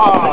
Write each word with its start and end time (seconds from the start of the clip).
Oh. 0.00 0.27